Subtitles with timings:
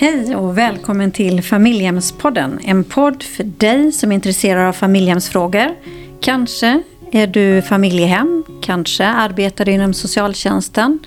[0.00, 2.60] Hej och välkommen till Familjehemspodden.
[2.64, 5.74] En podd för dig som är intresserad av familjehemsfrågor.
[6.20, 6.82] Kanske
[7.12, 10.98] är du familjehem, kanske arbetar du inom socialtjänsten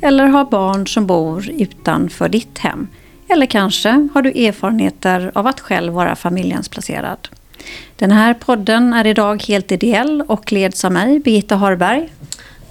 [0.00, 2.88] eller har barn som bor utanför ditt hem.
[3.28, 7.28] Eller kanske har du erfarenheter av att själv vara familjehemsplacerad.
[7.96, 12.08] Den här podden är idag helt ideell och leds av mig, Birgitta Harberg.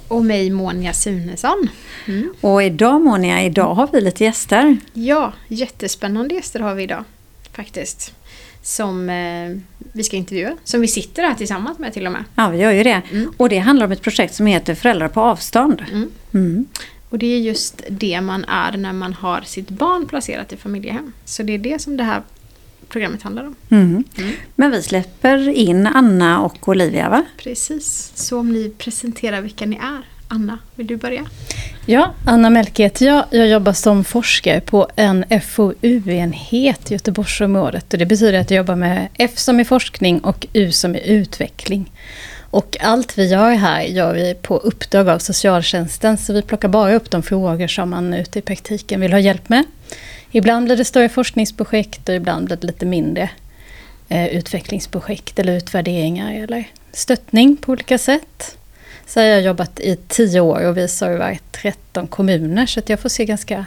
[0.07, 1.69] Och mig, Monia Sunesson.
[2.05, 2.33] Mm.
[2.41, 4.77] Och idag Monia, idag har vi lite gäster.
[4.93, 7.03] Ja, jättespännande gäster har vi idag
[7.51, 8.13] faktiskt.
[8.61, 9.57] Som eh,
[9.91, 12.23] vi ska intervjua, som vi sitter här tillsammans med till och med.
[12.35, 13.01] Ja, vi gör ju det.
[13.11, 13.33] Mm.
[13.37, 15.83] Och det handlar om ett projekt som heter Föräldrar på avstånd.
[15.91, 16.11] Mm.
[16.33, 16.65] mm.
[17.09, 21.13] Och det är just det man är när man har sitt barn placerat i familjehem.
[21.25, 22.21] Så det är det som det här
[22.89, 23.55] programmet handlar om.
[23.69, 24.03] Mm.
[24.17, 24.33] Mm.
[24.55, 27.25] Men vi släpper in Anna och Olivia va?
[27.37, 30.05] Precis, så om ni presenterar vilka ni är.
[30.27, 31.25] Anna, vill du börja?
[31.85, 33.25] Ja, Anna Melke heter jag.
[33.31, 37.93] Jag jobbar som forskare på en FoU-enhet i Göteborgsområdet.
[37.93, 40.99] Och det betyder att jag jobbar med F som är forskning och U som är
[40.99, 41.91] utveckling.
[42.49, 46.17] Och allt vi gör här gör vi på uppdrag av socialtjänsten.
[46.17, 49.49] Så vi plockar bara upp de frågor som man ute i praktiken vill ha hjälp
[49.49, 49.63] med.
[50.37, 53.29] Ibland blir det större forskningsprojekt och ibland blir det lite mindre
[54.09, 58.57] eh, utvecklingsprojekt eller utvärderingar eller stöttning på olika sätt.
[59.07, 62.99] Så har jag jobbat i tio år och vi servar 13 kommuner så att jag
[62.99, 63.65] får se ganska,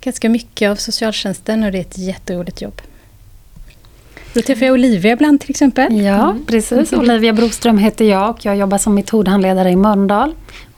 [0.00, 2.82] ganska mycket av socialtjänsten och det är ett jätteroligt jobb.
[4.32, 5.96] Då träffar jag Olivia ibland till exempel.
[6.04, 6.46] Ja, mm.
[6.46, 6.92] precis.
[6.92, 10.34] Olivia Broström heter jag och jag jobbar som metodhandledare i Mölndal.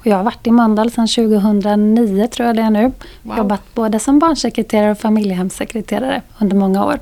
[0.08, 2.92] Jag har varit i Mölndal sedan 2009 tror jag det är nu.
[3.22, 3.38] Wow.
[3.38, 6.98] Jobbat både som barnsekreterare och familjehemssekreterare under många år.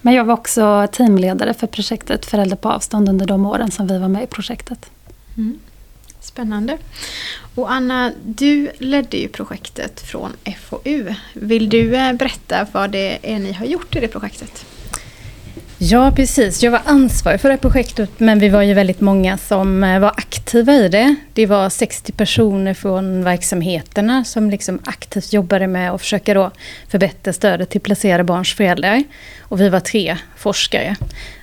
[0.00, 3.98] Men jag var också teamledare för projektet Föräldrar på avstånd under de åren som vi
[3.98, 4.90] var med i projektet.
[5.36, 5.58] Mm.
[6.20, 6.78] Spännande.
[7.54, 11.14] Och Anna, du ledde ju projektet från FoU.
[11.32, 14.66] Vill du eh, berätta vad det är ni har gjort i det projektet?
[15.84, 16.62] Ja, precis.
[16.62, 19.98] Jag var ansvarig för det här projektet men vi var ju väldigt många som eh,
[20.00, 21.14] var aktiva i det.
[21.32, 26.50] Det var 60 personer från verksamheterna som liksom aktivt jobbade med att försöka då
[26.88, 29.02] förbättra stödet till placerade barns föräldrar.
[29.40, 30.96] Och vi var tre forskare.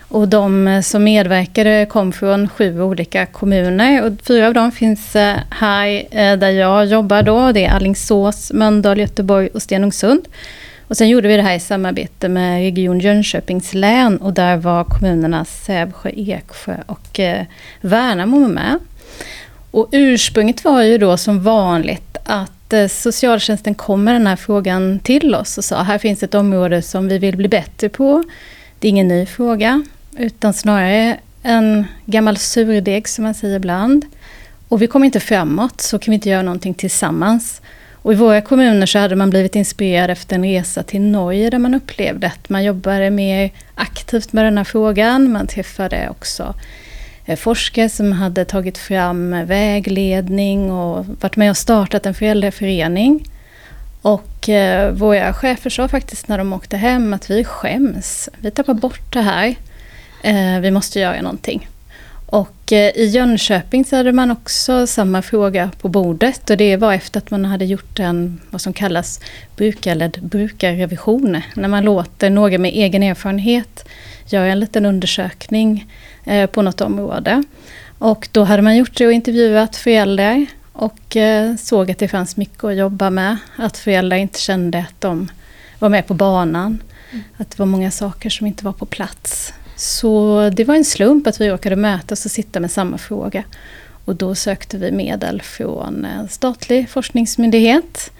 [0.07, 5.16] Och de eh, som medverkade kom från sju olika kommuner och fyra av dem finns
[5.16, 6.07] eh, här
[6.38, 7.51] där jag jobbar då.
[7.51, 10.28] Det är Allingsås, Mölndal, Göteborg och Stenungsund.
[10.89, 14.83] Och sen gjorde vi det här i samarbete med Region Jönköpings län och där var
[14.83, 17.45] kommunerna Sävsjö, Eksjö och eh,
[17.81, 18.79] Värnamo med.
[19.72, 24.99] Och ursprunget var ju då som vanligt att eh, socialtjänsten kom med den här frågan
[24.99, 28.23] till oss och sa här finns ett område som vi vill bli bättre på.
[28.79, 29.83] Det är ingen ny fråga
[30.17, 34.05] utan snarare en gammal surdeg som man säger ibland.
[34.67, 37.61] Och vi kommer inte framåt så kan vi inte göra någonting tillsammans.
[38.01, 41.59] Och I våra kommuner så hade man blivit inspirerad efter en resa till Norge där
[41.59, 45.31] man upplevde att man jobbade mer aktivt med den här frågan.
[45.31, 46.53] Man träffade också
[47.25, 53.25] eh, forskare som hade tagit fram vägledning och varit med och startat en föräldraförening.
[54.01, 58.29] Och eh, våra chefer sa faktiskt när de åkte hem att vi skäms.
[58.39, 59.55] Vi tappar bort det här.
[60.23, 61.67] Eh, vi måste göra någonting.
[62.31, 66.94] Och eh, i Jönköping så hade man också samma fråga på bordet och det var
[66.94, 69.19] efter att man hade gjort en, vad som kallas
[69.56, 71.41] brukarledd brukarrevision.
[71.53, 73.85] När man låter några med egen erfarenhet
[74.25, 75.85] göra en liten undersökning
[76.25, 77.44] eh, på något område.
[78.00, 82.38] Och då hade man gjort det och intervjuat föräldrar och eh, såg att det fanns
[82.38, 83.38] mycket att jobba med.
[83.56, 85.31] Att föräldrar inte kände att de
[85.79, 86.81] var med på banan.
[87.11, 87.23] Mm.
[87.38, 89.53] Att det var många saker som inte var på plats.
[89.79, 93.44] Så det var en slump att vi råkade mötas och sitta med samma fråga.
[94.06, 98.12] Och då sökte vi medel från en statlig forskningsmyndighet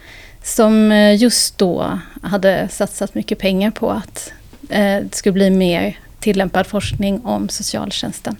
[0.42, 4.32] som eh, just då hade satsat mycket pengar på att
[4.68, 8.36] eh, det skulle bli mer tillämpad forskning om socialtjänsten.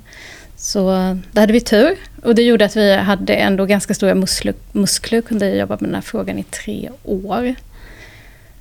[0.56, 4.14] Så eh, där hade vi tur och det gjorde att vi hade ändå ganska stora
[4.14, 7.54] muskler, muskler och kunde jobba med den här frågan i tre år.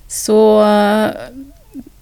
[0.08, 0.62] Så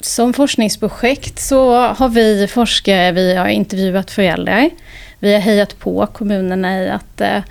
[0.01, 4.71] som forskningsprojekt så har vi forskare, vi har intervjuat föräldrar.
[5.19, 7.43] Vi har hejat på kommunerna i att eh,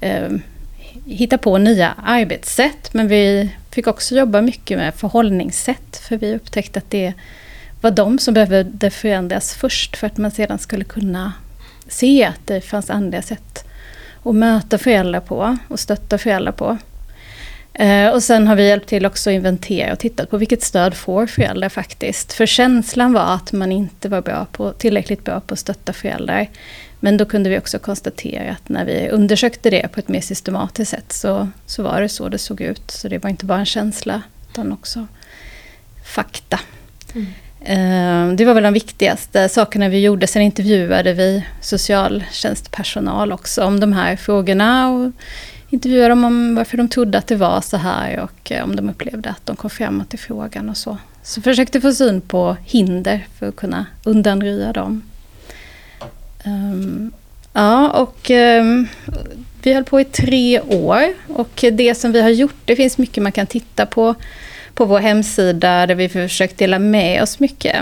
[0.00, 0.30] eh,
[1.06, 2.94] hitta på nya arbetssätt.
[2.94, 5.96] Men vi fick också jobba mycket med förhållningssätt.
[6.08, 7.12] För vi upptäckte att det
[7.80, 11.32] var de som behövde förändras först för att man sedan skulle kunna
[11.88, 13.64] se att det fanns andra sätt
[14.22, 16.78] att möta föräldrar på och stötta föräldrar på.
[17.78, 20.94] Eh, och sen har vi hjälpt till också att inventera och tittat på vilket stöd
[20.94, 22.32] får föräldrar faktiskt.
[22.32, 26.48] För känslan var att man inte var bra på, tillräckligt bra på att stötta föräldrar.
[27.00, 30.90] Men då kunde vi också konstatera att när vi undersökte det på ett mer systematiskt
[30.90, 32.90] sätt så, så var det så det såg ut.
[32.90, 35.06] Så det var inte bara en känsla utan också
[36.04, 36.60] fakta.
[37.14, 37.26] Mm.
[38.36, 40.26] Det var väl de viktigaste sakerna vi gjorde.
[40.26, 44.90] Sen intervjuade vi socialtjänstpersonal också om de här frågorna.
[44.90, 45.12] Och
[45.70, 48.88] intervjuade dem om varför de trodde att det var så här och eh, om de
[48.90, 50.98] upplevde att de kom framåt i frågan och så.
[51.22, 55.02] Så försökte få syn på hinder för att kunna undanröja dem.
[56.44, 57.12] Um,
[57.52, 58.88] ja, och um,
[59.62, 63.22] vi höll på i tre år och det som vi har gjort, det finns mycket
[63.22, 64.14] man kan titta på
[64.76, 67.76] på vår hemsida där vi försökt dela med oss mycket.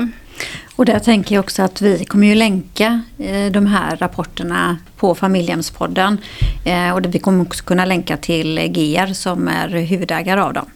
[0.76, 5.14] Och där tänker jag också att vi kommer ju länka eh, de här rapporterna på
[5.14, 6.18] Familjehemspodden.
[6.64, 10.66] Eh, och vi kommer också kunna länka till GR som är huvudägare av dem.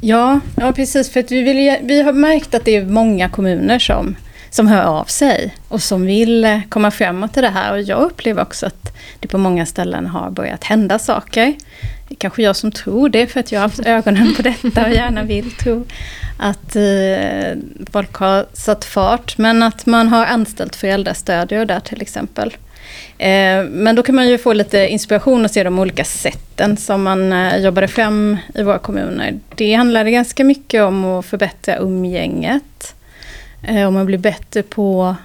[0.00, 1.10] Ja, ja precis.
[1.10, 4.16] För att vi, vill, vi har märkt att det är många kommuner som,
[4.50, 7.72] som hör av sig och som vill eh, komma framåt i det här.
[7.72, 11.54] Och jag upplever också att det på många ställen har börjat hända saker.
[12.08, 14.86] Det är kanske jag som tror det för att jag har haft ögonen på detta
[14.86, 15.84] och gärna vill tro
[16.38, 17.58] att eh,
[17.92, 19.38] folk har satt fart.
[19.38, 22.56] Men att man har anställt föräldrastödjare där till exempel.
[23.18, 27.02] Eh, men då kan man ju få lite inspiration och se de olika sätten som
[27.02, 29.38] man eh, jobbade fram i våra kommuner.
[29.54, 32.94] Det handlade ganska mycket om att förbättra umgänget.
[33.62, 35.16] Eh, om att bli bättre på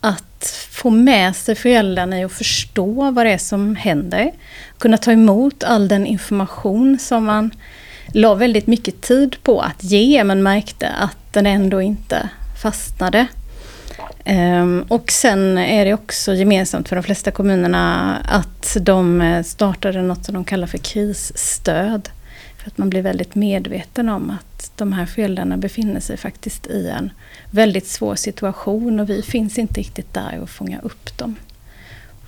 [0.00, 4.32] att få med sig föräldrarna i att förstå vad det är som händer.
[4.78, 7.50] Kunna ta emot all den information som man
[8.12, 12.28] la väldigt mycket tid på att ge men märkte att den ändå inte
[12.62, 13.26] fastnade.
[14.24, 20.02] Ehm, och sen är det också gemensamt för de flesta kommunerna att de eh, startade
[20.02, 22.08] något som de kallar för krisstöd.
[22.58, 26.88] För att man blir väldigt medveten om att de här föräldrarna befinner sig faktiskt i
[26.88, 27.10] en
[27.50, 31.36] väldigt svår situation och vi finns inte riktigt där och fånga upp dem.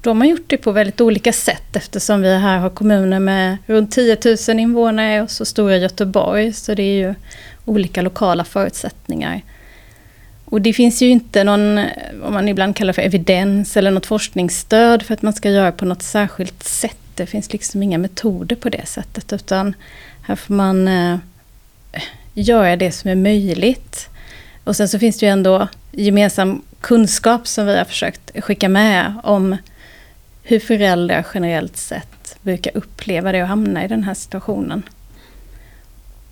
[0.02, 3.56] Då har man gjort det på väldigt olika sätt eftersom vi här har kommuner med
[3.66, 4.18] runt 10
[4.48, 6.52] 000 invånare och så stora Göteborg.
[6.52, 7.14] Så det är ju
[7.64, 9.42] olika lokala förutsättningar.
[10.44, 11.80] Och det finns ju inte någon,
[12.22, 15.84] vad man ibland kallar för evidens eller något forskningsstöd för att man ska göra på
[15.84, 16.96] något särskilt sätt.
[17.14, 19.74] Det finns liksom inga metoder på det sättet utan
[20.22, 21.18] här får man eh,
[22.34, 24.08] göra det som är möjligt.
[24.64, 29.14] Och sen så finns det ju ändå gemensam kunskap som vi har försökt skicka med
[29.22, 29.56] om
[30.48, 34.82] hur föräldrar generellt sett brukar uppleva det och hamna i den här situationen.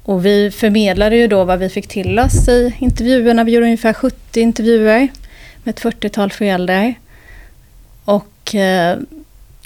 [0.03, 3.45] Och vi förmedlade ju då vad vi fick till oss i intervjuerna.
[3.45, 5.09] Vi gjorde ungefär 70 intervjuer
[5.63, 6.95] med ett 40-tal föräldrar.
[8.05, 8.99] Och eh,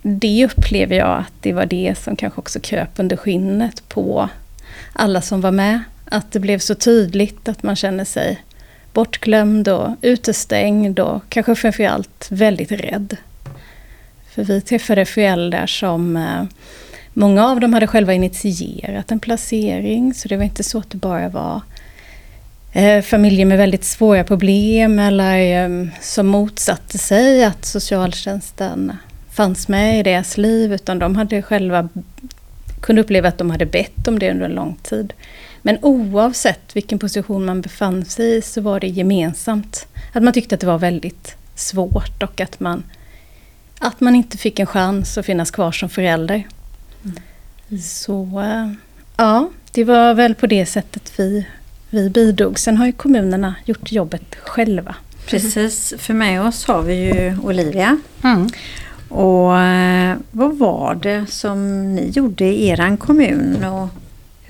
[0.02, 4.28] det upplever jag att det var det som kanske också kröp under skinnet på
[4.92, 5.80] alla som var med.
[6.04, 8.42] Att det blev så tydligt att man känner sig
[8.92, 13.16] bortglömd och utestängd och kanske framförallt väldigt rädd.
[14.30, 16.44] För vi träffade föräldrar som eh,
[17.12, 20.96] Många av dem hade själva initierat en placering så det var inte så att det
[20.96, 21.60] bara var
[22.72, 28.92] eh, familjer med väldigt svåra problem eller eh, som motsatte sig att socialtjänsten
[29.30, 31.88] fanns med i deras liv utan de hade själva
[32.80, 35.12] kunde uppleva att de hade bett om det under en lång tid.
[35.62, 39.86] Men oavsett vilken position man befann sig i så var det gemensamt.
[40.12, 42.82] Att man tyckte att det var väldigt svårt och att man,
[43.80, 46.46] att man inte fick en chans att finnas kvar som förälder.
[47.04, 47.82] Mm.
[47.82, 48.72] Så eh,
[49.16, 51.46] ja, det var väl på det sättet vi,
[51.90, 52.58] vi bidrog.
[52.58, 54.94] Sen har ju kommunerna gjort jobbet själva.
[55.26, 57.98] Precis, för med oss har vi ju Olivia.
[58.24, 58.48] Mm.
[59.08, 63.64] Och eh, vad var det som ni gjorde i er kommun?
[63.64, 63.88] Och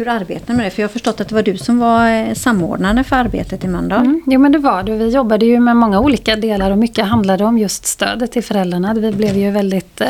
[0.00, 0.71] hur arbetade ni med det?
[0.71, 3.69] För jag har förstått att det var du som var eh, samordnare för arbetet i
[3.69, 4.00] Mölndal.
[4.00, 4.92] Mm, jo men det var det.
[4.92, 8.95] Vi jobbade ju med många olika delar och mycket handlade om just stödet till föräldrarna.
[8.95, 10.00] Vi blev ju väldigt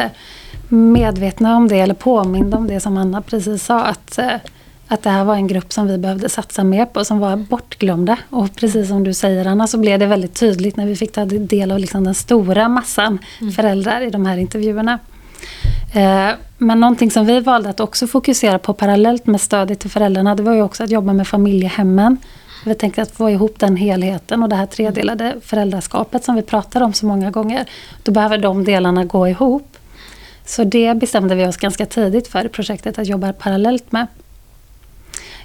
[0.70, 3.80] medvetna om det, eller påminda om det som Anna precis sa.
[3.80, 4.34] Att, eh,
[4.88, 8.16] att det här var en grupp som vi behövde satsa mer på, som var bortglömda.
[8.30, 11.24] Och precis som du säger Anna, så blev det väldigt tydligt när vi fick ta
[11.24, 13.52] del av liksom den stora massan mm.
[13.52, 14.98] föräldrar i de här intervjuerna.
[15.92, 20.34] Eh, men någonting som vi valde att också fokusera på parallellt med stödet till föräldrarna,
[20.34, 22.16] det var ju också att jobba med familjehemmen.
[22.64, 26.80] Vi tänkte att få ihop den helheten och det här tredelade föräldraskapet som vi pratar
[26.80, 27.66] om så många gånger.
[28.02, 29.76] Då behöver de delarna gå ihop.
[30.44, 34.06] Så det bestämde vi oss ganska tidigt för i projektet att jobba parallellt med.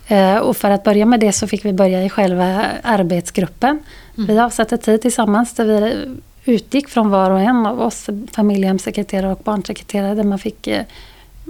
[0.08, 3.80] Eh, och för att börja med det så fick vi börja i själva arbetsgruppen.
[4.18, 4.28] Mm.
[4.28, 6.08] Vi avsatte tid tillsammans där vi
[6.46, 10.84] utgick från var och en av oss, familjehemssekreterare och barnsekreterare, där man fick eh,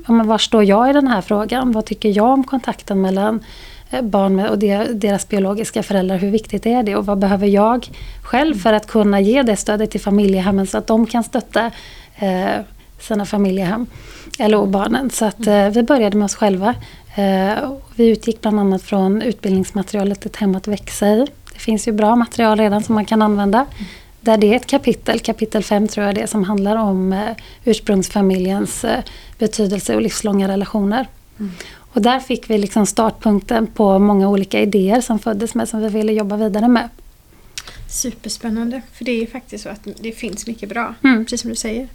[0.07, 1.71] ja, men var står jag i den här frågan?
[1.71, 3.43] Vad tycker jag om kontakten mellan
[3.89, 4.59] eh, barn och
[4.95, 6.17] deras biologiska föräldrar?
[6.17, 6.95] Hur viktigt är det?
[6.95, 7.89] Och vad behöver jag
[8.23, 11.71] själv för att kunna ge det stödet till familjehemmen så att de kan stötta
[12.15, 12.61] eh,
[12.99, 13.85] sina familjehem,
[14.39, 15.09] eller barnen.
[15.09, 16.75] Så att, eh, vi började med oss själva.
[17.15, 21.27] Eh, vi utgick bland annat från utbildningsmaterialet Ett hem att växa i.
[21.53, 23.65] Det finns ju bra material redan som man kan använda.
[24.25, 27.35] Där det är ett kapitel, kapitel 5 tror jag det är, som handlar om eh,
[27.65, 29.03] ursprungsfamiljens eh,
[29.37, 31.07] betydelse och livslånga relationer.
[31.39, 31.51] Mm.
[31.77, 35.89] Och där fick vi liksom startpunkten på många olika idéer som föddes med som vi
[35.89, 36.89] ville jobba vidare med.
[37.89, 41.25] Superspännande, för det är ju faktiskt så att det finns mycket bra, mm.
[41.25, 41.87] precis som du säger.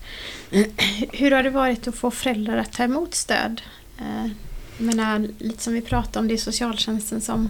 [1.12, 3.62] Hur har det varit att få föräldrar att ta emot stöd?
[3.98, 4.30] Eh,
[4.78, 7.48] jag menar, lite som vi pratade om, det är socialtjänsten som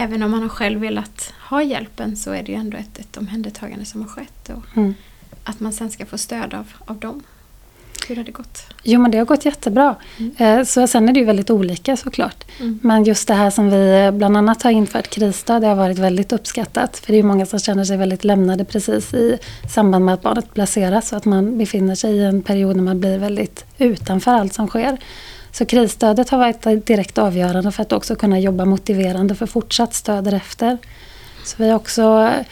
[0.00, 3.16] Även om man har själv velat ha hjälpen så är det ju ändå ett, ett
[3.16, 4.50] omhändertagande som har skett.
[4.50, 4.94] Och mm.
[5.44, 7.22] Att man sen ska få stöd av, av dem.
[8.08, 8.62] Hur har det gått?
[8.82, 9.96] Jo men det har gått jättebra.
[10.18, 10.34] Mm.
[10.38, 12.44] Eh, så sen är det ju väldigt olika såklart.
[12.60, 12.78] Mm.
[12.82, 16.32] Men just det här som vi bland annat har infört krisstöd, det har varit väldigt
[16.32, 16.96] uppskattat.
[16.96, 19.38] För det är många som känner sig väldigt lämnade precis i
[19.74, 21.12] samband med att barnet placeras.
[21.12, 24.68] Och att man befinner sig i en period när man blir väldigt utanför allt som
[24.68, 24.98] sker.
[25.58, 30.24] Så krisstödet har varit direkt avgörande för att också kunna jobba motiverande för fortsatt stöd
[30.24, 30.78] därefter.
[31.44, 32.46] Så vi har också eh,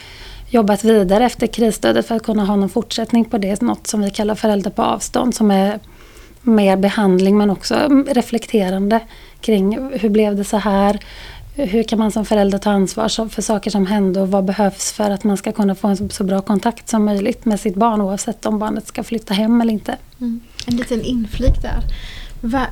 [0.49, 3.61] jobbat vidare efter krisstödet för att kunna ha någon fortsättning på det.
[3.61, 5.79] Något som vi kallar förälder på avstånd som är
[6.41, 8.99] mer behandling men också mm, reflekterande
[9.41, 10.99] kring hur blev det så här?
[11.55, 15.11] Hur kan man som förälder ta ansvar för saker som hände och vad behövs för
[15.11, 18.45] att man ska kunna få en så bra kontakt som möjligt med sitt barn oavsett
[18.45, 19.95] om barnet ska flytta hem eller inte.
[20.19, 20.41] Mm.
[20.67, 21.81] En liten inflik där.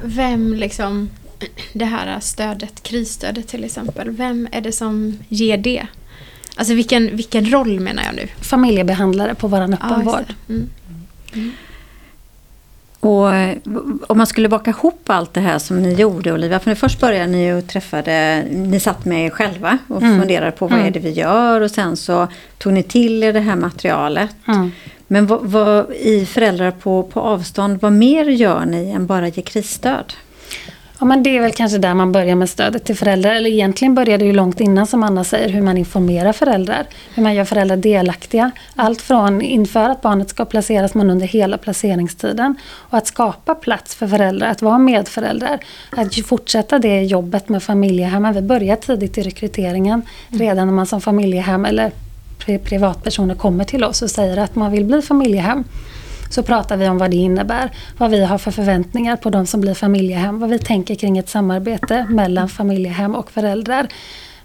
[0.03, 1.09] Vem liksom,
[1.73, 5.87] det här stödet, krisstödet till exempel, vem är det som ger det?
[6.55, 8.27] Alltså vilken, vilken roll menar jag nu?
[8.41, 10.25] Familjebehandlare på våran öppenvård.
[10.27, 10.69] Ja, mm.
[11.33, 11.51] Mm.
[12.99, 13.31] Och
[14.07, 17.27] om man skulle baka ihop allt det här som ni gjorde Olivia, för först började
[17.27, 20.19] ni och träffade, ni satt med er själva och mm.
[20.19, 20.87] funderade på vad mm.
[20.87, 24.35] är det vi gör och sen så tog ni till er det här materialet.
[24.47, 24.71] Mm.
[25.07, 29.41] Men vad, vad, i Föräldrar på, på avstånd, vad mer gör ni än bara ge
[29.41, 30.13] krisstöd?
[30.99, 33.35] Ja, men det är väl kanske där man börjar med stödet till föräldrar.
[33.35, 36.85] Eller egentligen börjar det ju långt innan som Anna säger, hur man informerar föräldrar.
[37.13, 38.51] Hur man gör föräldrar delaktiga.
[38.75, 42.55] Allt från inför att barnet ska placeras men under hela placeringstiden.
[42.73, 45.59] Och att skapa plats för föräldrar, att vara medföräldrar.
[45.89, 48.33] Att fortsätta det jobbet med familjehemmen.
[48.33, 50.01] Vi börjar tidigt i rekryteringen.
[50.27, 51.91] Redan när man som familjehem eller
[52.63, 55.63] privatpersoner kommer till oss och säger att man vill bli familjehem
[56.29, 59.61] så pratar vi om vad det innebär, vad vi har för förväntningar på de som
[59.61, 63.87] blir familjehem, vad vi tänker kring ett samarbete mellan familjehem och föräldrar.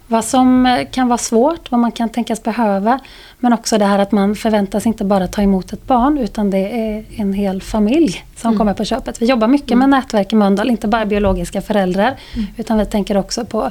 [0.06, 2.98] Vad som kan vara svårt, vad man kan tänkas behöva.
[3.38, 6.58] Men också det här att man förväntas inte bara ta emot ett barn utan det
[6.58, 8.58] är en hel familj som mm.
[8.58, 9.22] kommer på köpet.
[9.22, 9.90] Vi jobbar mycket med mm.
[9.90, 12.16] nätverk i Mölndal, inte bara biologiska föräldrar.
[12.34, 12.46] Mm.
[12.56, 13.70] Utan vi tänker också på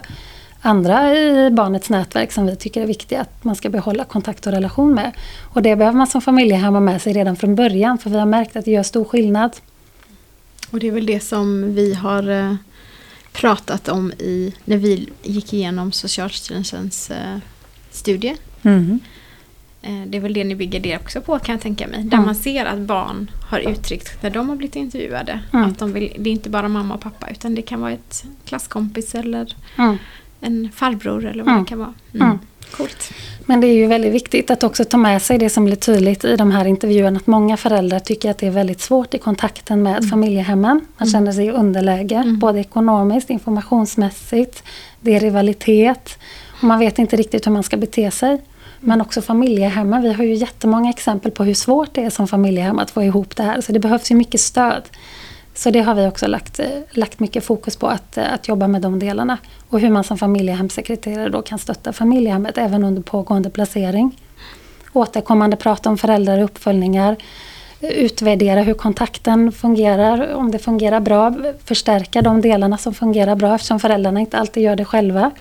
[0.62, 4.54] andra i barnets nätverk som vi tycker är viktiga att man ska behålla kontakt och
[4.54, 5.12] relation med.
[5.54, 8.26] Och det behöver man som familjehem ha med sig redan från början för vi har
[8.26, 9.52] märkt att det gör stor skillnad.
[10.72, 12.56] Och det är väl det som vi har eh,
[13.32, 17.38] pratat om i, när vi gick igenom Socialstyrelsens eh,
[17.92, 18.36] studie.
[18.62, 19.00] Mm.
[19.82, 22.04] Det är väl det ni bygger det också på kan jag tänka mig.
[22.04, 22.26] Där mm.
[22.26, 25.40] man ser att barn har uttryckt när de har blivit intervjuade.
[25.54, 25.66] Mm.
[25.66, 28.26] Att de vill, det är inte bara mamma och pappa utan det kan vara ett
[28.46, 29.56] klasskompis eller
[30.42, 31.64] en farbror eller vad mm.
[31.64, 31.94] det kan vara.
[32.14, 32.28] Mm.
[32.28, 32.40] Mm.
[32.72, 33.14] Coolt.
[33.46, 36.26] Men det är ju väldigt viktigt att också ta med sig det som blir tydligt
[36.26, 37.18] i de här intervjuerna.
[37.18, 40.10] Att många föräldrar tycker att det är väldigt svårt i kontakten med mm.
[40.10, 40.82] familjehemmen.
[40.98, 41.12] Man mm.
[41.12, 42.40] känner sig i underläge, mm.
[42.40, 44.64] både ekonomiskt, informationsmässigt.
[45.02, 46.20] Det är rivalitet.
[46.58, 48.42] Och man vet inte riktigt hur man ska bete sig.
[48.80, 50.02] Men också familjehemmen.
[50.02, 53.36] Vi har ju jättemånga exempel på hur svårt det är som familjehem att få ihop
[53.36, 53.62] det här.
[53.62, 54.84] Så det behövs ju mycket stöd.
[55.60, 56.60] Så det har vi också lagt,
[56.92, 59.38] lagt mycket fokus på, att, att jobba med de delarna.
[59.70, 64.22] Och hur man som familjehemssekreterare då kan stötta familjehemmet även under pågående placering.
[64.94, 67.16] Återkommande prata om föräldrar och uppföljningar.
[67.82, 71.36] Utvärdera hur kontakten fungerar, om det fungerar bra.
[71.66, 75.32] Förstärka de delarna som fungerar bra eftersom föräldrarna inte alltid gör det själva.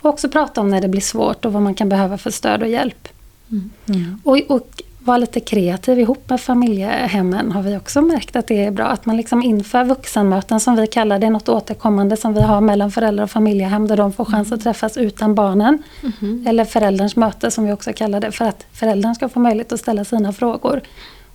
[0.00, 2.62] Och också prata om när det blir svårt och vad man kan behöva för stöd
[2.62, 3.08] och hjälp.
[3.50, 3.70] Mm.
[3.88, 4.20] Mm.
[4.24, 8.70] Och, och vara lite kreativ ihop med familjehemmen har vi också märkt att det är
[8.70, 8.86] bra.
[8.86, 12.90] Att man liksom inför vuxenmöten som vi kallar det, något återkommande som vi har mellan
[12.90, 14.62] föräldrar och familjehem där de får chans att mm.
[14.62, 15.82] träffas utan barnen.
[16.20, 16.46] Mm.
[16.46, 19.80] Eller förälderns möte som vi också kallar det för att föräldern ska få möjlighet att
[19.80, 20.80] ställa sina frågor.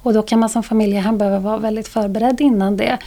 [0.02, 2.98] Och då kan man som familjehem behöva vara väldigt förberedd innan det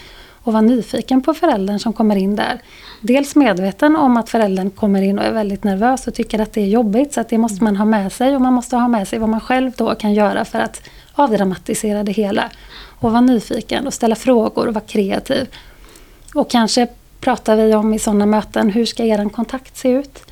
[0.48, 2.60] och vara nyfiken på föräldern som kommer in där.
[3.00, 6.60] Dels medveten om att föräldern kommer in och är väldigt nervös och tycker att det
[6.60, 9.08] är jobbigt så att det måste man ha med sig och man måste ha med
[9.08, 12.50] sig vad man själv då kan göra för att avdramatisera det hela.
[13.00, 15.48] Och vara nyfiken och ställa frågor och vara kreativ.
[16.34, 16.86] Och kanske
[17.20, 20.22] pratar vi om i sådana möten, hur ska er kontakt se ut?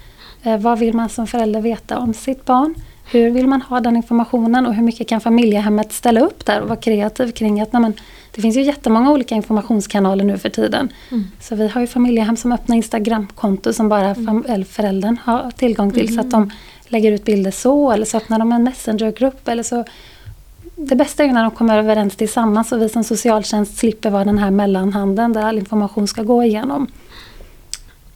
[0.42, 2.74] Eh, vad vill man som förälder veta om sitt barn?
[3.10, 6.68] Hur vill man ha den informationen och hur mycket kan familjehemmet ställa upp där och
[6.68, 7.94] vara kreativ kring att nej men,
[8.36, 10.88] det finns ju jättemånga olika informationskanaler nu för tiden.
[11.10, 11.24] Mm.
[11.40, 14.64] Så vi har ju familjehem som öppnar Instagramkonto som bara mm.
[14.64, 16.08] föräldern har tillgång till.
[16.08, 16.14] Mm.
[16.14, 16.50] Så att de
[16.88, 19.84] lägger ut bilder så eller så öppnar de en messengergrupp eller så
[20.76, 24.38] det bästa är när de kommer överens tillsammans och vi som socialtjänst slipper vara den
[24.38, 26.86] här mellanhanden där all information ska gå igenom.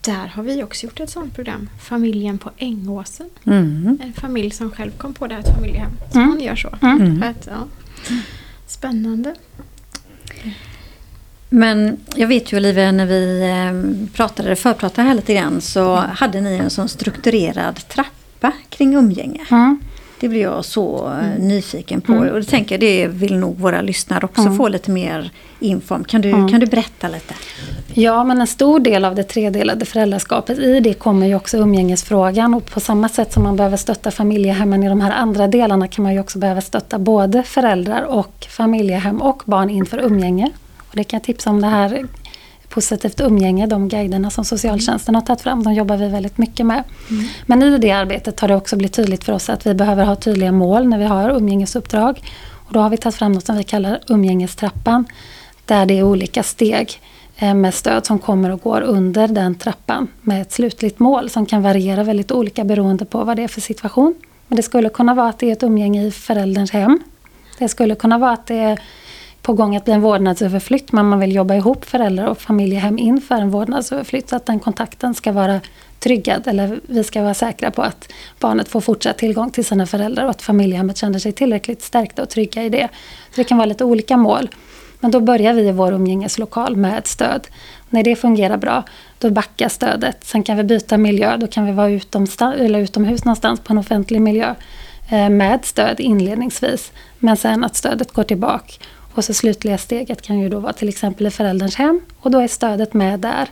[0.01, 1.69] Där har vi också gjort ett sånt program.
[1.81, 3.31] Familjen på Ängåsen.
[3.45, 3.99] Mm.
[4.03, 5.91] En familj som själv kom på det här ett familjehem.
[6.13, 6.35] Som mm.
[6.35, 6.69] man gör så.
[6.83, 7.23] Mm.
[7.23, 7.67] Att, ja.
[8.67, 9.35] Spännande.
[11.49, 16.41] Men jag vet ju Olivia, när vi eh, pratade, förpratade här lite grann så hade
[16.41, 19.47] ni en sån strukturerad trappa kring umgänge.
[19.51, 19.81] Mm.
[20.21, 21.49] Det blir jag så eh, mm.
[21.49, 22.13] nyfiken på.
[22.13, 22.29] Mm.
[22.29, 24.57] Och det tänker jag, det vill nog våra lyssnare också mm.
[24.57, 26.05] få lite mer info om.
[26.05, 26.49] Kan du, mm.
[26.49, 27.35] kan du berätta lite?
[27.95, 32.55] Ja, men en stor del av det tredelade föräldraskapet, i det kommer ju också umgängesfrågan.
[32.55, 36.03] Och på samma sätt som man behöver stötta familjehemmen i de här andra delarna kan
[36.03, 40.51] man ju också behöva stötta både föräldrar och familjehem och barn inför umgänge.
[40.79, 42.07] Och det kan jag tipsa om det här
[42.71, 46.85] positivt umgänge, de guiderna som socialtjänsten har tagit fram, de jobbar vi väldigt mycket med.
[47.11, 47.25] Mm.
[47.47, 50.17] Men i det arbetet har det också blivit tydligt för oss att vi behöver ha
[50.17, 52.23] tydliga mål när vi har umgängesuppdrag.
[52.67, 55.05] Och då har vi tagit fram något som vi kallar umgängestrappan,
[55.67, 57.01] där det är olika steg
[57.37, 61.47] eh, med stöd som kommer och går under den trappan med ett slutligt mål som
[61.47, 64.15] kan variera väldigt olika beroende på vad det är för situation.
[64.49, 67.01] Men det skulle kunna vara att det är ett umgänge i förälderns hem.
[67.59, 68.81] Det skulle kunna vara att det är
[69.43, 73.35] på gång att bli en vårdnadsöverflytt men man vill jobba ihop föräldrar och familjehem inför
[73.35, 75.61] en vårdnadsöverflytt så att den kontakten ska vara
[75.99, 80.25] tryggad eller vi ska vara säkra på att barnet får fortsatt tillgång till sina föräldrar
[80.25, 82.89] och att familjehemmet känner sig tillräckligt stärkta och trygga i det.
[83.31, 84.49] Så det kan vara lite olika mål.
[85.01, 87.49] Men då börjar vi i vår umgängeslokal med ett stöd.
[87.91, 88.85] När det fungerar bra,
[89.19, 90.25] då backar stödet.
[90.25, 93.79] Sen kan vi byta miljö, då kan vi vara utom, eller utomhus någonstans på en
[93.79, 94.55] offentlig miljö
[95.11, 96.93] eh, med stöd inledningsvis.
[97.19, 98.73] Men sen att stödet går tillbaka
[99.15, 102.39] och så slutliga steget kan ju då vara till exempel i förälderns hem och då
[102.39, 103.49] är stödet med där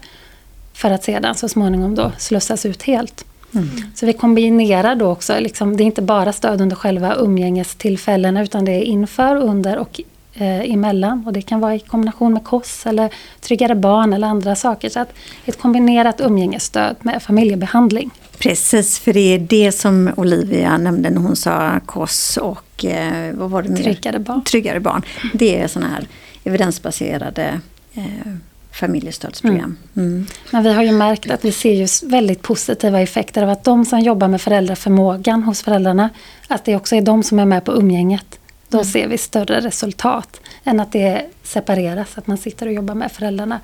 [0.73, 3.25] för att sedan så småningom då slussas ut helt.
[3.55, 3.69] Mm.
[3.95, 8.65] Så vi kombinerar då också, liksom, det är inte bara stöd under själva umgängestillfällena utan
[8.65, 10.01] det är inför, under och
[10.35, 11.23] eh, emellan.
[11.27, 14.89] Och det kan vara i kombination med KOS eller tryggare barn eller andra saker.
[14.89, 15.13] Så att
[15.45, 18.11] ett kombinerat umgängesstöd med familjebehandling.
[18.39, 23.51] Precis, för det är det som Olivia nämnde när hon sa KOS och eh, vad
[23.51, 23.83] var det mer?
[23.83, 24.45] Tryggare barn.
[24.45, 25.03] Tryggare barn.
[25.35, 26.09] Det är sådana här
[26.45, 27.61] evidensbaserade
[27.95, 28.33] eh,
[28.73, 29.77] familjestödsprogram.
[29.97, 30.09] Mm.
[30.09, 30.27] Mm.
[30.51, 33.85] Men vi har ju märkt att vi ser just väldigt positiva effekter av att de
[33.85, 36.11] som jobbar med föräldraförmågan hos föräldrarna,
[36.49, 38.39] att det också är de som är med på umgänget.
[38.69, 38.85] Då mm.
[38.85, 43.61] ser vi större resultat än att det separeras, att man sitter och jobbar med föräldrarna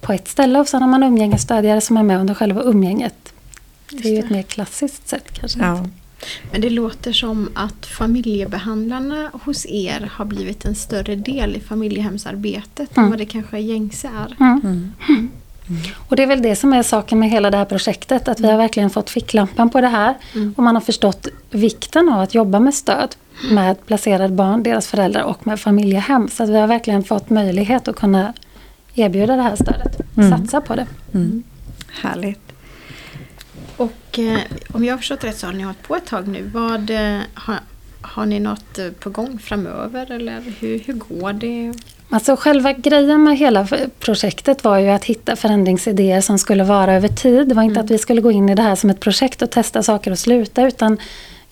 [0.00, 3.32] på ett ställe och sen har man umgängesstödjare som är med under själva umgänget.
[3.90, 5.58] Det är ju ett mer klassiskt sätt kanske.
[5.60, 5.86] Ja.
[6.52, 12.96] Men det låter som att familjebehandlarna hos er har blivit en större del i familjehemsarbetet
[12.96, 13.04] mm.
[13.04, 14.36] än vad det kanske gängse är.
[14.40, 14.60] Mm.
[14.64, 14.92] Mm.
[15.08, 15.30] mm.
[16.08, 18.50] Och det är väl det som är saken med hela det här projektet, att vi
[18.50, 20.14] har verkligen fått ficklampan på det här.
[20.34, 20.54] Mm.
[20.56, 23.16] Och man har förstått vikten av att jobba med stöd
[23.50, 26.28] med placerade barn, deras föräldrar och med familjehem.
[26.28, 28.32] Så att vi har verkligen fått möjlighet att kunna
[28.94, 30.30] erbjuda det här stödet, mm.
[30.30, 30.86] satsa på det.
[32.02, 32.47] Härligt.
[33.78, 34.40] Och eh,
[34.72, 36.50] om jag har förstått rätt så har ni hållit på ett tag nu.
[36.54, 37.58] Vad, eh, har,
[38.00, 41.72] har ni något eh, på gång framöver eller hur, hur går det?
[42.10, 47.08] Alltså själva grejen med hela projektet var ju att hitta förändringsidéer som skulle vara över
[47.08, 47.48] tid.
[47.48, 47.84] Det var inte mm.
[47.84, 50.18] att vi skulle gå in i det här som ett projekt och testa saker och
[50.18, 50.98] sluta utan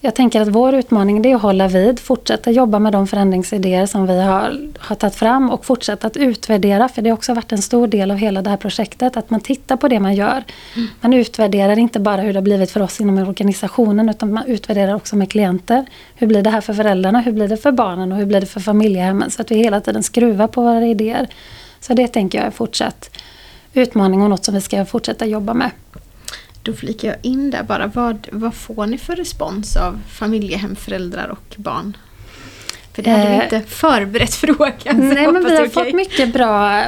[0.00, 4.06] jag tänker att vår utmaning är att hålla vid, fortsätta jobba med de förändringsidéer som
[4.06, 6.88] vi har, har tagit fram och fortsätta att utvärdera.
[6.88, 9.16] För det har också varit en stor del av hela det här projektet.
[9.16, 10.44] Att man tittar på det man gör.
[10.76, 10.88] Mm.
[11.00, 14.94] Man utvärderar inte bara hur det har blivit för oss inom organisationen utan man utvärderar
[14.94, 15.87] också med klienter.
[16.14, 17.20] Hur blir det här för föräldrarna?
[17.20, 18.12] Hur blir det för barnen?
[18.12, 19.30] Och hur blir det för familjehemmen?
[19.30, 21.28] Så att vi hela tiden skruvar på våra idéer.
[21.80, 23.11] Så det tänker jag är fortsatt
[23.74, 25.70] utmaning och något som vi ska fortsätta jobba med.
[26.66, 27.87] Då flikar jag in där bara.
[27.87, 31.96] Vad, vad får ni för respons av familjehemföräldrar och barn?
[32.92, 34.74] För det hade vi eh, inte förberett frågan.
[34.87, 36.85] Nej, men vi har fått mycket bra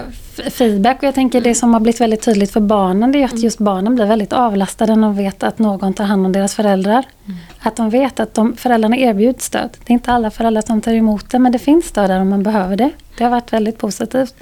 [0.51, 3.31] feedback och jag tänker det som har blivit väldigt tydligt för barnen det är att
[3.31, 3.45] mm.
[3.45, 7.07] just barnen blir väldigt avlastade när de vet att någon tar hand om deras föräldrar.
[7.27, 7.39] Mm.
[7.61, 9.71] Att de vet att de, föräldrarna erbjuds stöd.
[9.85, 12.29] Det är inte alla föräldrar som tar emot det men det finns stöd där om
[12.29, 12.91] man behöver det.
[13.19, 14.35] Det har varit väldigt positivt.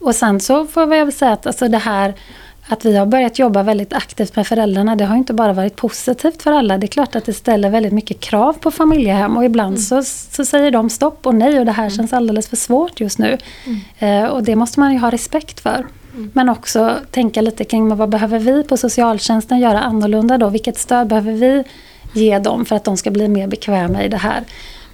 [0.00, 2.14] Och sen så får jag väl säga att alltså det här
[2.68, 6.42] att vi har börjat jobba väldigt aktivt med föräldrarna, det har inte bara varit positivt
[6.42, 6.78] för alla.
[6.78, 9.82] Det är klart att det ställer väldigt mycket krav på familjehem och ibland mm.
[9.82, 11.96] så, så säger de stopp och nej och det här mm.
[11.96, 13.38] känns alldeles för svårt just nu.
[13.66, 14.24] Mm.
[14.24, 15.86] Eh, och det måste man ju ha respekt för.
[16.14, 16.30] Mm.
[16.34, 20.48] Men också tänka lite kring vad behöver vi på socialtjänsten göra annorlunda då?
[20.48, 21.64] Vilket stöd behöver vi
[22.12, 24.44] ge dem för att de ska bli mer bekväma i det här.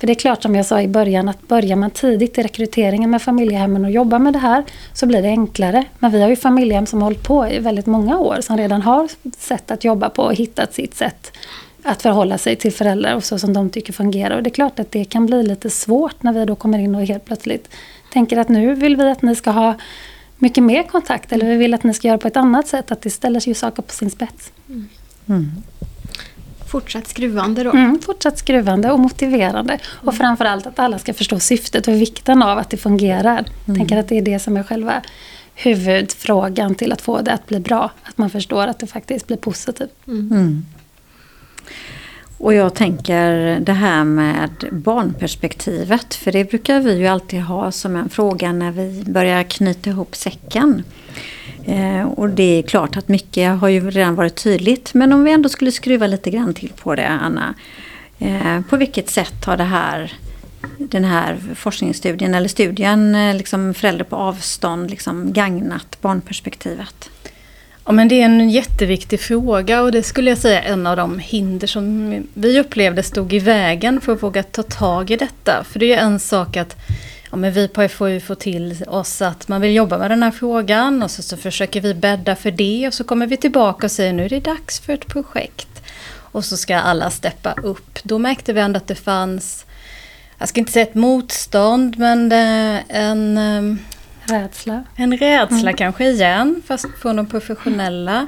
[0.00, 3.10] För det är klart som jag sa i början att börjar man tidigt i rekryteringen
[3.10, 5.84] med familjehemmen och jobbar med det här så blir det enklare.
[5.98, 8.82] Men vi har ju familjehem som har hållit på i väldigt många år som redan
[8.82, 9.08] har
[9.38, 11.32] sätt att jobba på och hittat sitt sätt
[11.82, 14.36] att förhålla sig till föräldrar och så som de tycker fungerar.
[14.36, 16.94] Och det är klart att det kan bli lite svårt när vi då kommer in
[16.94, 17.68] och helt plötsligt
[18.12, 19.74] tänker att nu vill vi att ni ska ha
[20.38, 22.90] mycket mer kontakt eller vi vill att ni ska göra på ett annat sätt.
[22.90, 24.52] Att det ställer ju saker på sin spets.
[25.28, 25.62] Mm.
[26.70, 27.70] Fortsatt skruvande då?
[27.70, 29.78] Mm, fortsatt skruvande och motiverande.
[29.84, 30.14] Och mm.
[30.14, 33.38] framförallt att alla ska förstå syftet och vikten av att det fungerar.
[33.38, 33.48] Mm.
[33.64, 35.02] Jag tänker att det är det som är själva
[35.54, 37.90] huvudfrågan till att få det att bli bra.
[38.02, 40.06] Att man förstår att det faktiskt blir positivt.
[40.06, 40.32] Mm.
[40.32, 40.66] mm.
[42.38, 46.14] Och jag tänker det här med barnperspektivet.
[46.14, 50.16] För det brukar vi ju alltid ha som en fråga när vi börjar knyta ihop
[50.16, 50.82] säcken.
[51.70, 54.94] Eh, och det är klart att mycket har ju redan varit tydligt.
[54.94, 57.54] Men om vi ändå skulle skruva lite grann till på det, Anna.
[58.18, 60.12] Eh, på vilket sätt har det här,
[60.78, 67.10] den här forskningsstudien eller studien eh, liksom Föräldrar på avstånd liksom gagnat barnperspektivet?
[67.84, 70.96] Ja, men det är en jätteviktig fråga och det skulle jag säga är en av
[70.96, 75.64] de hinder som vi upplevde stod i vägen för att våga ta tag i detta.
[75.64, 76.76] För det är en sak att
[77.30, 80.30] ja, men vi på FoU får till oss att man vill jobba med den här
[80.30, 83.90] frågan och så, så försöker vi bädda för det och så kommer vi tillbaka och
[83.90, 85.82] säger nu är det dags för ett projekt.
[86.32, 87.98] Och så ska alla steppa upp.
[88.02, 89.66] Då märkte vi ändå att det fanns,
[90.38, 93.78] jag ska inte säga ett motstånd, men en ehm,
[94.30, 94.84] Rädsla.
[94.96, 95.76] En rädsla mm.
[95.76, 98.26] kanske igen, fast från de professionella.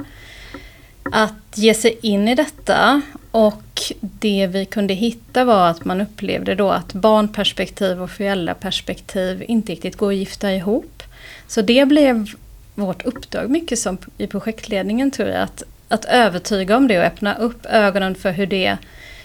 [1.11, 3.01] Att ge sig in i detta.
[3.31, 3.63] Och
[4.01, 9.97] det vi kunde hitta var att man upplevde då att barnperspektiv och föräldraperspektiv inte riktigt
[9.97, 11.03] går att gifta ihop.
[11.47, 12.29] Så det blev
[12.75, 15.41] vårt uppdrag mycket som i projektledningen tror jag.
[15.41, 18.77] Att, att övertyga om det och öppna upp ögonen för hur det,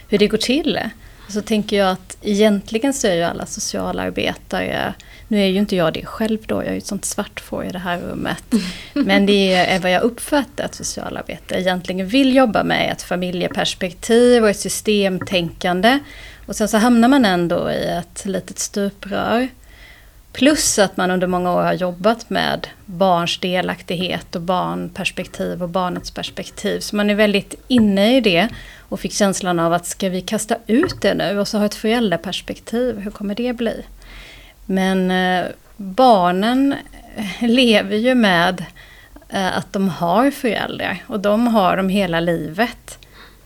[0.09, 0.81] hur det går till.
[1.29, 4.95] Så tänker jag att egentligen så är ju alla socialarbetare
[5.29, 7.71] nu är ju inte jag det själv då, jag är ju ett sånt svartfår i
[7.71, 8.45] det här rummet.
[8.93, 14.51] Men det är vad jag uppfattar att socialarbetare egentligen vill jobba med, ett familjeperspektiv och
[14.51, 15.99] ett systemtänkande.
[16.47, 19.49] Och sen så hamnar man ändå i ett litet stuprör.
[20.33, 26.11] Plus att man under många år har jobbat med barns delaktighet och barnperspektiv och barnets
[26.11, 26.81] perspektiv.
[26.81, 30.57] Så man är väldigt inne i det och fick känslan av att ska vi kasta
[30.67, 33.83] ut det nu och så ha ett föräldraperspektiv, hur kommer det bli?
[34.71, 36.75] Men eh, barnen
[37.41, 38.65] lever ju med
[39.29, 42.99] eh, att de har föräldrar och de har dem hela livet.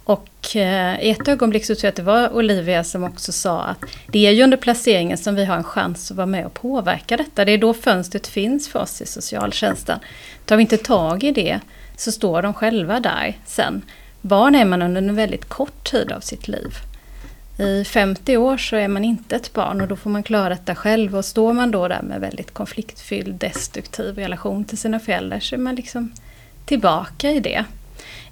[0.05, 3.63] Och eh, i ett ögonblick så tror jag att det var Olivia som också sa
[3.63, 6.55] att det är ju under placeringen som vi har en chans att vara med och
[6.55, 7.45] påverka detta.
[7.45, 9.99] Det är då fönstret finns för oss i socialtjänsten.
[10.45, 11.61] Tar vi inte tag i det
[11.97, 13.83] så står de själva där sen.
[14.21, 16.77] Barn är man under en väldigt kort tid av sitt liv.
[17.59, 20.75] I 50 år så är man inte ett barn och då får man klara detta
[20.75, 21.17] själv.
[21.17, 25.59] Och står man då där med väldigt konfliktfylld, destruktiv relation till sina föräldrar så är
[25.59, 26.13] man liksom
[26.65, 27.65] tillbaka i det.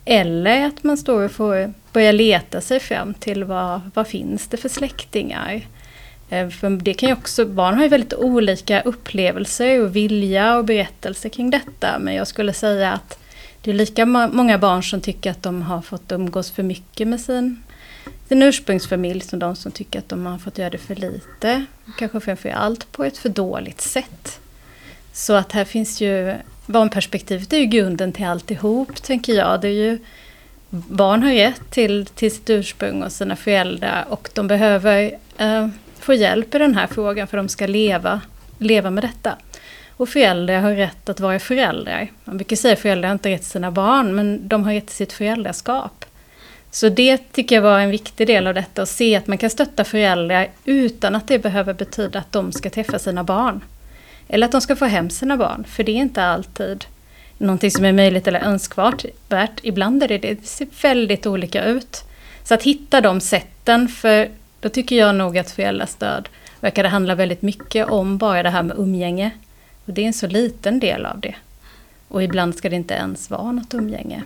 [0.05, 4.57] Eller att man står och får börja leta sig fram till vad, vad finns det
[4.57, 5.67] för släktingar.
[6.31, 10.65] Eh, för det kan ju också, barn har ju väldigt olika upplevelser och vilja och
[10.65, 11.99] berättelser kring detta.
[11.99, 13.19] Men jag skulle säga att
[13.63, 17.21] det är lika många barn som tycker att de har fått umgås för mycket med
[17.21, 17.63] sin
[18.31, 21.65] sin ursprungsfamilj som de som tycker att de har fått göra det för lite.
[21.99, 24.41] Kanske framför allt på ett för dåligt sätt.
[25.13, 26.35] Så att här finns ju
[26.67, 29.61] barnperspektivet är ju grunden till alltihop, tänker jag.
[29.61, 29.99] Det är ju,
[30.71, 36.15] barn har rätt till, till sitt ursprung och sina föräldrar och de behöver eh, få
[36.15, 38.21] hjälp i den här frågan för de ska leva,
[38.59, 39.37] leva med detta.
[39.97, 42.11] Och föräldrar har rätt att vara föräldrar.
[42.25, 44.87] Man brukar säga att föräldrar har inte rätt till sina barn, men de har rätt
[44.87, 46.05] till sitt föräldraskap.
[46.71, 49.51] Så det tycker jag var en viktig del av detta, att se att man kan
[49.51, 53.61] stötta föräldrar utan att det behöver betyda att de ska träffa sina barn.
[54.29, 56.85] Eller att de ska få hem sina barn, för det är inte alltid
[57.39, 59.05] någonting som är möjligt eller önskvärt.
[59.63, 62.05] Ibland är det, det det ser väldigt olika ut.
[62.45, 64.29] Så att hitta de sätten, för
[64.61, 66.29] då tycker jag nog att föräldrastöd
[66.61, 69.31] verkar det handla väldigt mycket om bara det här med umgänge.
[69.87, 71.35] Och det är en så liten del av det.
[72.09, 74.23] Och ibland ska det inte ens vara något umgänge.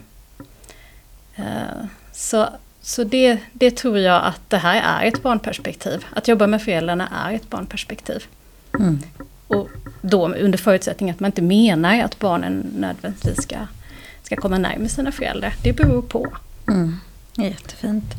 [1.37, 2.49] Eh, så,
[2.81, 6.05] så det, det tror jag att det här är ett barnperspektiv.
[6.13, 8.25] Att jobba med föräldrarna är ett barnperspektiv.
[8.79, 8.99] Mm.
[9.49, 9.69] Och
[10.01, 13.57] då under förutsättning att man inte menar att barnen nödvändigtvis ska,
[14.23, 15.55] ska komma närmare sina föräldrar.
[15.63, 16.27] Det beror på.
[16.69, 16.97] Mm.
[17.37, 18.15] Jättefint.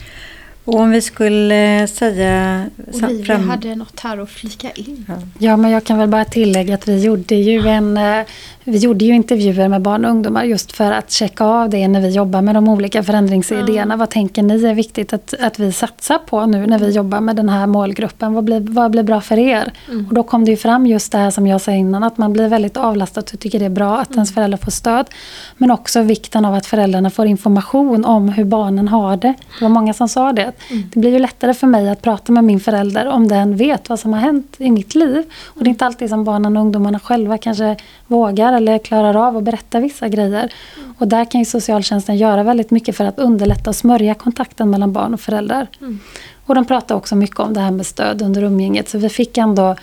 [0.65, 2.65] Och om vi skulle säga...
[2.93, 3.49] Olivia fram...
[3.49, 5.05] hade något här att flika in.
[5.07, 5.15] Ja.
[5.39, 8.25] ja, men jag kan väl bara tillägga att vi gjorde ju en eh,
[8.67, 12.01] vi gjorde ju intervjuer med barn och ungdomar just för att checka av det när
[12.01, 13.81] vi jobbar med de olika förändringsidéerna.
[13.81, 13.99] Mm.
[13.99, 17.35] Vad tänker ni är viktigt att, att vi satsar på nu när vi jobbar med
[17.35, 18.33] den här målgruppen?
[18.33, 19.71] Vad blir, vad blir bra för er?
[19.89, 20.07] Mm.
[20.07, 22.33] Och då kom det ju fram just det här som jag sa innan, att man
[22.33, 24.17] blir väldigt avlastad och tycker det är bra att mm.
[24.17, 25.09] ens föräldrar får stöd.
[25.57, 29.33] Men också vikten av att föräldrarna får information om hur barnen har det.
[29.59, 30.51] Det var många som sa det.
[30.71, 30.83] Mm.
[30.93, 33.99] Det blir ju lättare för mig att prata med min förälder om den vet vad
[33.99, 35.23] som har hänt i mitt liv.
[35.45, 37.75] Och det är inte alltid som barnen och ungdomarna själva kanske
[38.07, 40.53] vågar eller klarar av att berätta vissa grejer.
[40.77, 40.93] Mm.
[40.97, 44.93] Och där kan ju socialtjänsten göra väldigt mycket för att underlätta och smörja kontakten mellan
[44.93, 45.67] barn och föräldrar.
[45.81, 45.99] Mm.
[46.45, 48.89] Och de pratar också mycket om det här med stöd under umgänget.
[48.89, 49.75] Så vi fick ändå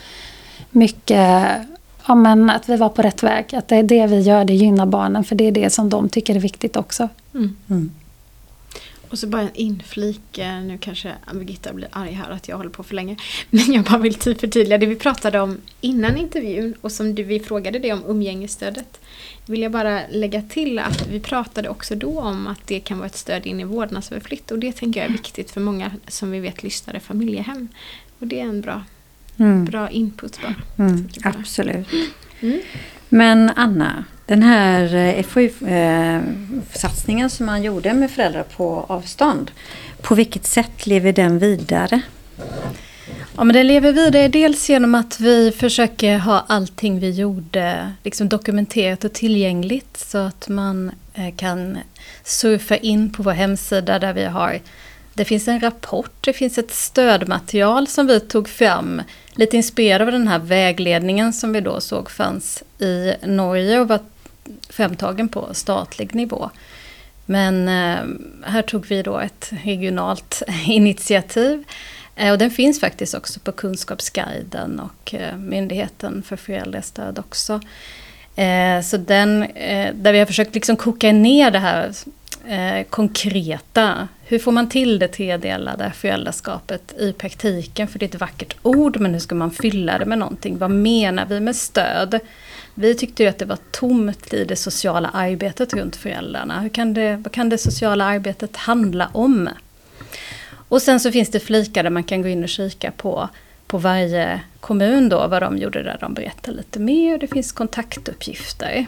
[0.71, 1.47] mycket
[2.07, 3.55] ja, men att vi var på rätt väg.
[3.55, 5.25] Att det är det vi gör, det gynnar barnen.
[5.25, 7.09] För det är det som de tycker är viktigt också.
[7.35, 7.91] Mm.
[9.13, 9.15] Mm.
[9.15, 12.83] Och så bara en inflik, nu kanske Birgitta blir arg här att jag håller på
[12.83, 13.17] för länge.
[13.51, 17.23] Men jag bara vill typ förtydliga det vi pratade om innan intervjun och som du,
[17.23, 19.01] vi frågade dig om umgängesstödet.
[19.47, 23.07] Vill jag bara lägga till att vi pratade också då om att det kan vara
[23.07, 26.41] ett stöd in i vårdnadsöverflytt och det tänker jag är viktigt för många som vi
[26.41, 27.69] vet lyssnar i familjehem.
[28.19, 28.85] Och det är en bra,
[29.37, 29.65] mm.
[29.65, 30.55] bra input bara.
[30.79, 31.87] Mm, absolut.
[32.41, 32.61] Mm.
[33.15, 39.51] Men Anna, den här eh, FoU-satsningen eh, som man gjorde med föräldrar på avstånd.
[40.03, 42.01] På vilket sätt lever den vidare?
[43.37, 48.29] Ja, men den lever vidare dels genom att vi försöker ha allting vi gjorde liksom
[48.29, 51.79] dokumenterat och tillgängligt så att man eh, kan
[52.25, 54.59] surfa in på vår hemsida där vi har
[55.15, 59.03] det finns en rapport, det finns ett stödmaterial som vi tog fram
[59.35, 64.01] lite inspirerad av den här vägledningen som vi då såg fanns i Norge och var
[64.69, 66.51] framtagen på statlig nivå.
[67.27, 68.05] Men eh,
[68.51, 71.65] här tog vi då ett regionalt initiativ.
[72.17, 77.61] Eh, och den finns faktiskt också på Kunskapsguiden och eh, Myndigheten för föräldrastöd också.
[78.85, 79.41] Så den,
[79.95, 81.93] där vi har försökt liksom koka ner det här
[82.49, 84.09] Eh, konkreta.
[84.25, 87.89] Hur får man till det tredelade föräldraskapet i praktiken?
[87.89, 90.59] För det är ett vackert ord, men hur ska man fylla det med någonting?
[90.59, 92.21] Vad menar vi med stöd?
[92.75, 96.61] Vi tyckte ju att det var tomt i det sociala arbetet runt föräldrarna.
[96.61, 99.49] Hur kan det, vad kan det sociala arbetet handla om?
[100.53, 103.29] Och sen så finns det flikar där man kan gå in och kika på,
[103.67, 107.19] på varje kommun då, vad de gjorde där de berättar lite mer.
[107.19, 108.87] Det finns kontaktuppgifter.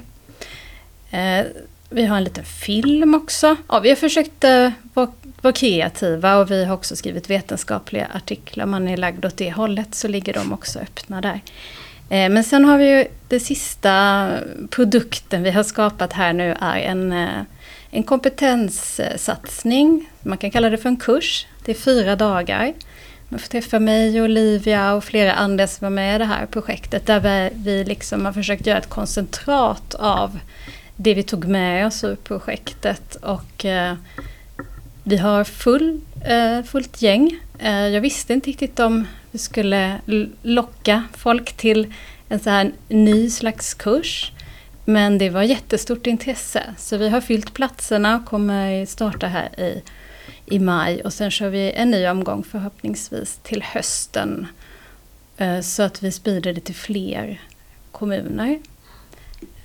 [1.10, 1.46] Eh,
[1.90, 3.56] vi har en liten film också.
[3.68, 8.64] Ja, vi har försökt eh, vara, vara kreativa och vi har också skrivit vetenskapliga artiklar.
[8.64, 11.40] Om man är lagd åt det hållet så ligger de också öppna där.
[12.08, 14.28] Eh, men sen har vi ju den sista
[14.70, 17.42] produkten vi har skapat här nu är en, eh,
[17.90, 20.10] en kompetenssatsning.
[20.22, 21.46] Man kan kalla det för en kurs.
[21.64, 22.72] Det är fyra dagar.
[23.28, 26.46] Man får träffa mig, och Olivia och flera andra som var med i det här
[26.46, 27.06] projektet.
[27.06, 30.38] Där vi, vi liksom har försökt göra ett koncentrat av
[30.96, 33.16] det vi tog med oss ur projektet.
[33.16, 33.94] Och eh,
[35.02, 37.40] vi har full, eh, fullt gäng.
[37.58, 40.00] Eh, jag visste inte riktigt om vi skulle
[40.42, 41.92] locka folk till
[42.28, 44.32] en så här ny slags kurs.
[44.84, 46.74] Men det var jättestort intresse.
[46.78, 49.82] Så vi har fyllt platserna och kommer starta här i,
[50.46, 51.02] i maj.
[51.02, 54.46] Och sen kör vi en ny omgång förhoppningsvis till hösten.
[55.36, 57.40] Eh, så att vi sprider det till fler
[57.90, 58.58] kommuner.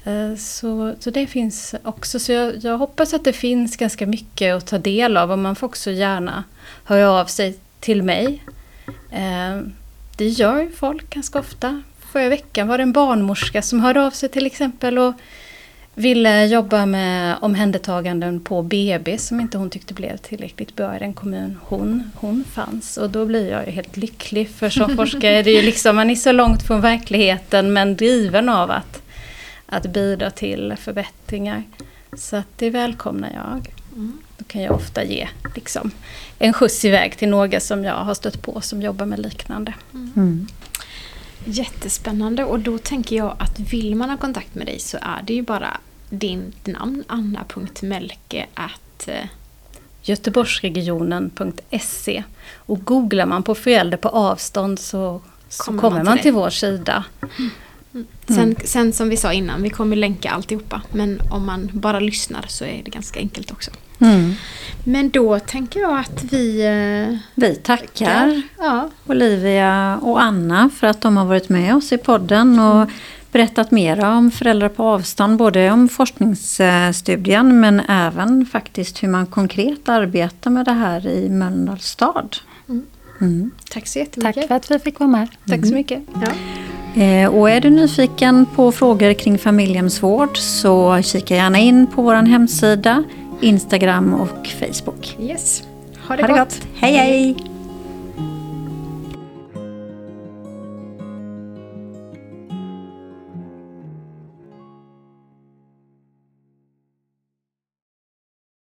[0.04, 2.20] Eh, så, så det finns också.
[2.20, 5.32] Så jag, jag, hoppas att det finns ganska mycket att ta del av.
[5.32, 6.44] Och man får också gärna
[6.84, 8.44] höra av sig till mig.
[9.12, 9.62] Eh,
[10.18, 11.82] det gör folk ganska ofta.
[12.12, 15.14] Förra veckan var det en barnmorska som hörde av sig till exempel och
[16.00, 21.14] ville jobba med omhändertaganden på BB som inte hon tyckte blev tillräckligt bra i den
[21.14, 22.98] kommun hon, hon fanns.
[22.98, 26.10] Och då blir jag ju helt lycklig för som forskare är det ju liksom, man
[26.10, 29.02] är så långt från verkligheten men driven av att,
[29.69, 31.63] att bidra till förbättringar.
[32.17, 33.73] Så att det välkomnar jag.
[33.93, 34.17] Mm.
[34.38, 35.91] Då kan jag ofta ge liksom,
[36.39, 39.73] en skjuts iväg till några som jag har stött på som jobbar med liknande.
[39.93, 40.12] Mm.
[40.15, 40.47] mm.
[41.45, 45.34] Jättespännande och då tänker jag att vill man ha kontakt med dig så är det
[45.34, 45.77] ju bara
[46.10, 48.45] din namn anna.melke
[49.08, 49.25] eh,
[50.01, 52.23] Göteborgsregionen.se
[52.55, 56.49] och googlar man på förälder på avstånd så, så kommer, man till, man till vår
[56.49, 57.03] sida.
[57.21, 57.49] Mm.
[58.28, 60.82] Sen, sen, som vi sa innan, vi kommer länka alltihopa.
[60.91, 63.71] Men om man bara lyssnar så är det ganska enkelt också.
[63.99, 64.34] Mm.
[64.84, 66.62] Men då tänker jag att vi...
[66.62, 68.89] Eh, vi tackar ja.
[69.08, 72.60] Olivia och Anna för att de har varit med oss i podden.
[72.60, 72.89] Och
[73.32, 79.89] berättat mer om föräldrar på avstånd, både om forskningsstudien men även faktiskt hur man konkret
[79.89, 82.38] arbetar med det här i Mölndals stad.
[82.69, 82.86] Mm.
[83.21, 83.52] Mm.
[83.69, 84.36] Tack så jättemycket.
[84.36, 85.28] Tack för att vi fick vara med.
[85.47, 86.04] Tack så mycket.
[86.13, 86.32] Ja.
[86.95, 92.13] Eh, och är du nyfiken på frågor kring familjehemsvård så kika gärna in på vår
[92.13, 93.04] hemsida,
[93.41, 95.17] Instagram och Facebook.
[95.21, 95.63] Yes.
[96.08, 96.49] Ha det, Ha det gott.
[96.60, 96.67] gott!
[96.75, 97.36] Hej hej!